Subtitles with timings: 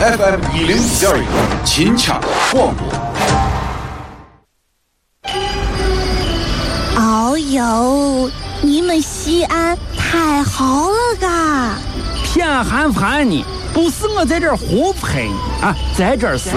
[0.00, 2.20] FM 一零一点一，秦腔
[2.52, 2.86] 广播。
[6.94, 8.30] 哦呦，
[8.62, 11.74] 你们西安太好了嘎！
[12.22, 16.50] 偏寒寒你，不是我在这儿胡喷你啊，在这儿是，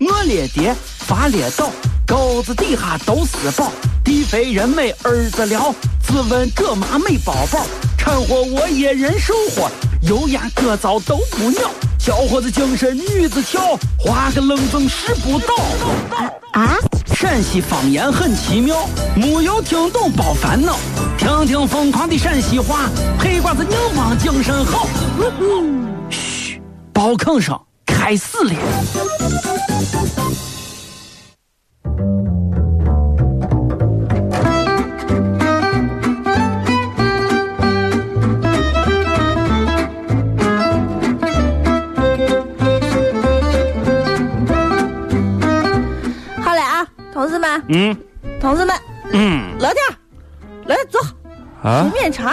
[0.00, 1.70] 我列爹发列倒，
[2.06, 3.72] 沟子底下都是宝，
[4.04, 5.74] 地肥人美儿子了，
[6.06, 7.64] 自问这妈没宝宝，
[7.96, 9.70] 掺和我也人生活，
[10.02, 15.54] 油盐各灶都不尿，小伙子精神女子俏，画个愣风拾不到。
[16.52, 16.76] 啊，
[17.14, 20.76] 陕西方言很奇妙，没有听懂别烦恼，
[21.18, 22.88] 听听疯狂的陕西话，
[23.18, 24.86] 黑瓜子硬邦精神好。
[26.08, 29.57] 嘘，包吭声开始了。
[47.68, 47.96] 嗯
[48.40, 48.74] 同志们，
[49.12, 49.92] 嗯乐点儿，
[50.66, 50.98] 乐点儿走，
[51.62, 52.32] 啊随，便唱。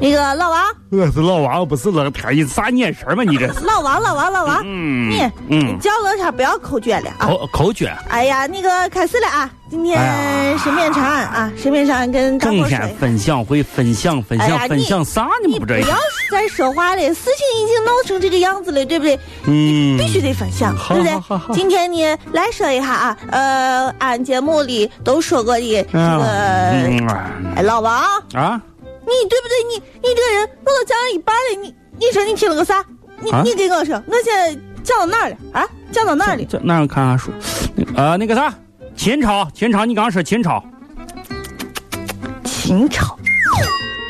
[0.00, 3.22] 那个老王，我是老王，不是乐天，你啥眼神嘛？
[3.22, 3.60] 你这是？
[3.66, 7.26] 老王，老王，老王，嗯你嗯叫乐天不要口诀了啊！
[7.26, 9.50] 口口诀，哎呀，那个开始了啊！
[9.70, 12.88] 今天哎呀身边长啊，身边长跟大整天。
[12.96, 15.28] 分享会分享分享分享啥？
[15.44, 15.98] 你们不这样？
[16.32, 19.18] 你不要再说话了，事情已经闹成这个样子了，对不对？
[19.44, 21.56] 嗯，必须得分享，对不好好好对？
[21.56, 27.06] 今天呢，来说一下啊，呃，俺节目里都说过的这个，嗯
[27.54, 28.02] 哎，老王，
[28.32, 28.60] 啊，
[29.02, 29.62] 你对不对？
[29.68, 32.82] 你你这个人，我都讲了一半了，你你说你听了个啥？
[33.20, 35.68] 你、啊你给我说，我现在讲到哪儿了啊？
[35.92, 36.44] 讲到哪儿了？
[36.48, 37.30] 这哪儿看看书？
[37.94, 38.52] 啊，那个啥，
[38.96, 40.64] 秦朝，秦朝，你刚刚说秦朝
[42.44, 43.18] 秦朝，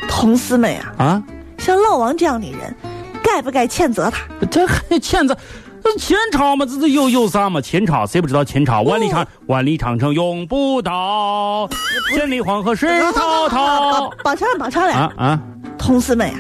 [0.09, 1.23] 同事们呀、啊？
[1.63, 2.75] 像老王这样的人，
[3.23, 4.25] 该不该谴责他？
[4.51, 5.37] 这还谴责？
[5.85, 7.61] 那秦朝嘛，这这有有啥嘛？
[7.61, 8.83] 秦朝谁不知道秦朝？
[8.83, 11.69] 万里长万里长城永不倒，
[12.17, 14.11] 千里黄河水滔滔。
[14.25, 15.41] 报唱报唱了，啊啊！
[15.79, 16.35] 同事们呀，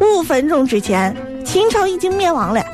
[0.00, 1.12] 五分钟之前
[1.44, 2.64] 秦朝已经灭亡了，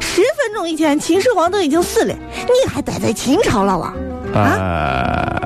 [0.00, 3.94] 十分钟以前秦始皇都已经死了，你还待在秦朝老王？
[4.34, 5.40] 呃，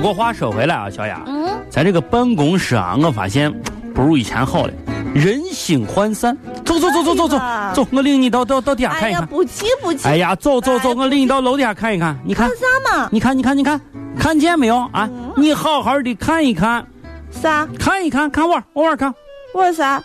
[0.00, 3.52] 不过话说回来啊，小雅，嗯，咱这个办公室啊，我发现
[3.94, 4.72] 不如以前好了，
[5.14, 6.34] 人心涣散。
[6.64, 7.38] 走走走走走走
[7.74, 9.26] 走，我领你到到到底下看一看。
[9.26, 12.18] 不急不急，哎呀，走走走，哎我领你到楼底下看一看。
[12.24, 13.08] 你看干，啥嘛？
[13.12, 13.78] 你看，你看，你看，
[14.18, 15.06] 看见没有啊？
[15.12, 16.82] 嗯你好好的看一看，
[17.30, 17.68] 啥？
[17.78, 19.12] 看一看，看我，我玩看。
[19.52, 20.02] 我啥？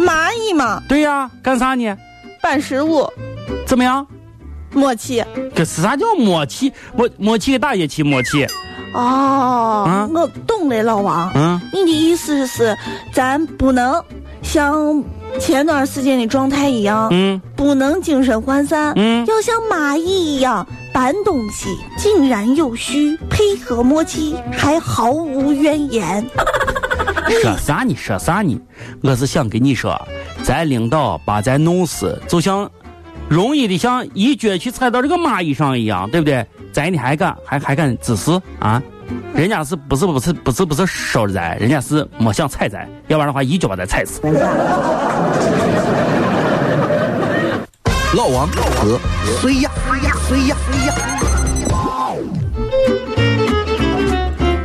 [0.00, 1.96] 蚂蚁嘛，对呀，干啥呢？
[2.42, 3.08] 搬食物，
[3.66, 4.04] 怎么样？
[4.72, 5.24] 默契。
[5.54, 6.72] 这是啥叫默契？
[6.96, 8.44] 默默契打野契默契。
[8.92, 11.30] 哦，啊我懂了，老王。
[11.34, 12.76] 嗯，你的意思是，
[13.12, 14.02] 咱不能
[14.42, 15.02] 像
[15.38, 26.24] 前段时间的状态一样，嗯不能精神涣散，嗯要像蚂蚁一样搬东西井然有序，配合默契，还毫无怨言。
[27.40, 27.94] 说啥呢？
[27.96, 28.60] 说啥呢？
[29.02, 29.98] 我是想跟你说，
[30.42, 32.70] 咱领导把咱弄死，就像
[33.32, 36.46] 容易的像一脚去踩到这个蚂蚁上一样，对不对？
[36.70, 38.82] 咱你还敢还还敢自私啊？
[39.34, 44.20] 人家是不是不是不是不是收着咱，人家是没想踩咱，要不然的话一脚把咱踩死。
[48.14, 49.00] 老王和
[49.40, 49.70] 谁呀？
[49.88, 50.12] 谁呀？
[50.28, 50.56] 谁呀？
[50.68, 50.92] 谁呀？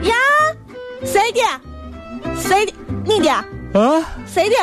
[0.04, 0.14] 呀，
[1.06, 1.40] 谁的？
[2.38, 2.74] 谁的？
[3.06, 3.32] 你的？
[3.32, 4.06] 啊？
[4.26, 4.56] 谁的？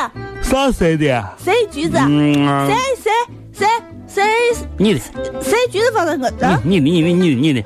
[0.43, 1.25] 啥谁的？
[1.43, 1.97] 谁橘子？
[1.97, 3.11] 谁谁
[3.55, 3.67] 谁
[4.15, 4.23] 谁
[4.77, 5.01] 你的，
[5.43, 6.57] 谁橘子放在我这儿？
[6.63, 7.65] 你你你你你的。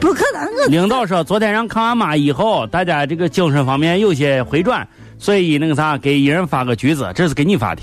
[0.00, 4.86] 不可能，我领导说，昨天让看完妈以后，大家这个精神方面有些回转，
[5.16, 7.82] 所以那个啥，给一人发个橘子，这是给你发的。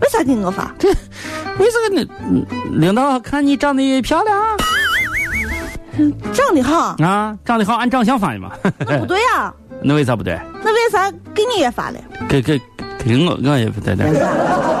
[0.00, 0.72] 为啥给我发？
[0.78, 0.88] 这
[1.58, 2.06] 为啥呢？
[2.30, 2.46] 嗯
[2.80, 4.56] 领导看你长得漂亮啊
[6.32, 8.52] 长得好，啊，长得好，按长相发的嘛。
[8.78, 10.38] 那不对呀、 那为啥不对？
[10.64, 11.98] 那为啥给你也发了？
[12.28, 12.58] 给给
[13.04, 14.06] 给我我也不对对。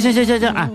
[0.00, 0.70] 行行行行哎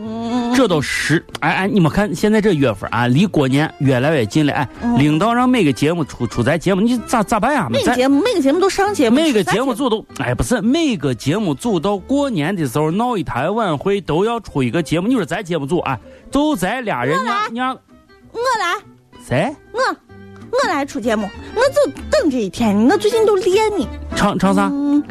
[0.56, 4.68] 这都十哎哎你们看现在这月份啊离过年越来越近了哎
[4.98, 16.00] 领导让每个节目出出咱节目你咋咋办呀每个节目每个节目都上节目每个节目组都哎不是每个节目组到过年的时候闹一台晚会都要出一个节目你说咱节目组啊
[16.32, 17.74] 就咱俩人呢你让
[18.32, 18.76] 我来
[19.28, 23.88] 谁我我来出节目我就等这一天我最近都练呢
[24.26, 24.72] 唱唱啥？
[24.74, 25.04] 嗯，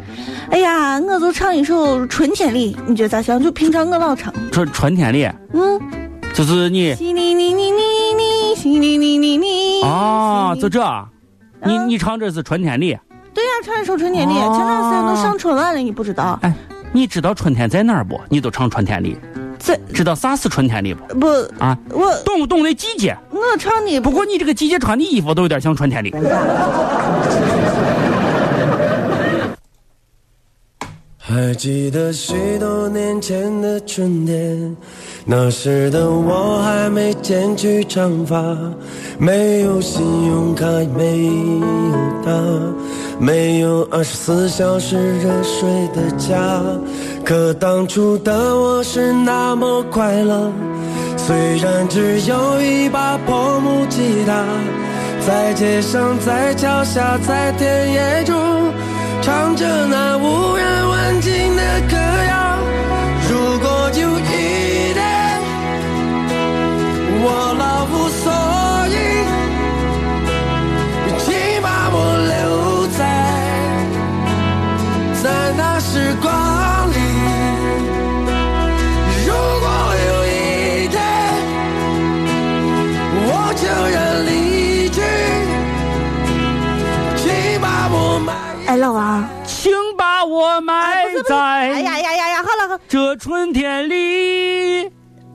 [0.51, 3.41] 哎呀，我就唱一首《春天里》，你觉得咋样？
[3.41, 4.33] 就平常我老唱。
[4.51, 5.79] 春春天里，嗯，
[6.33, 7.79] 就是你淅沥沥沥沥
[8.17, 9.85] 沥，淅沥沥沥沥。
[9.87, 10.81] 啊，就这。
[11.63, 12.97] 你嗯你唱这是春天里。
[13.33, 16.37] 对呀、唱一首《春天里》，哦前段时间都上春晚了，你不知道？
[16.41, 16.53] 哎，
[16.91, 18.19] 你知道春天在哪儿不？
[18.27, 19.17] 你都唱春天里，
[19.57, 21.19] 这知道啥是春天里不？
[21.19, 21.27] 不，
[21.63, 23.15] 啊，我懂不懂那季节？
[23.31, 26.13] 我唱的不过你这个季节穿的衣服都有点像春天里。
[31.27, 34.77] 还记得许多年前的春天，
[35.25, 38.55] 那时的我还没剪去长发，
[39.17, 41.61] 没有信用卡，没有
[42.23, 42.31] 他，
[43.17, 46.61] 没有二十四小时热水的家。
[47.23, 50.51] 可当初的我是那么快乐，
[51.17, 54.45] 虽然只有一把破木吉他，
[55.25, 58.35] 在街上，在桥下，在田野中。
[59.23, 60.87] 唱着那无人
[61.25, 62.59] 新的歌谣。
[63.27, 64.21] 如果有一
[64.93, 65.01] 天
[67.23, 67.25] 我
[67.57, 68.23] 老无所
[68.89, 68.93] 依，
[71.17, 71.25] 请
[71.63, 71.97] 把我
[72.29, 72.99] 留在
[75.23, 75.25] 在
[75.57, 76.29] 那时光
[88.75, 94.91] 哎，老王，请把我埋在哎在呀呀呀呀，好了好了，这春天里，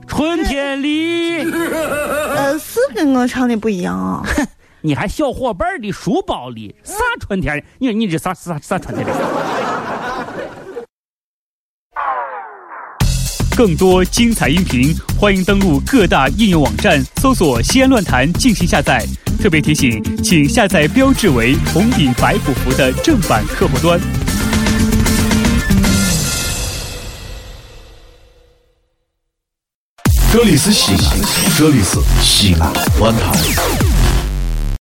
[0.07, 1.51] 春天里。
[1.51, 4.23] 呃，是跟我唱的不一样啊。
[4.81, 7.63] 你还小伙伴的书包里啥春天里？
[7.79, 9.07] 你你这啥啥啥春天
[13.61, 19.05] 更多精彩音频，欢迎登录各大应用网站搜索“西安论坛”进行下载。
[19.39, 24.01] 特别提醒，请下载标志为红底白虎符的正版客户端。
[30.33, 33.90] 这里是西安，这里是西安论坛。